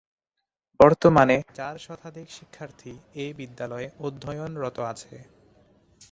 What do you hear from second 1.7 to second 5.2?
শতাধিক শিক্ষার্থী এ বিদ্যালয়ে অধ্যয়নরত আছে।